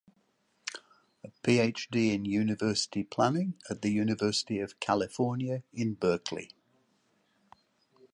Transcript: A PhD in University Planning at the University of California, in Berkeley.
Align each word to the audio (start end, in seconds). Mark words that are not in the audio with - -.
A 1.23 1.27
PhD 1.43 2.11
in 2.13 2.25
University 2.25 3.03
Planning 3.03 3.53
at 3.69 3.83
the 3.83 3.91
University 3.91 4.57
of 4.57 4.79
California, 4.79 5.61
in 5.75 5.93
Berkeley. 5.93 6.49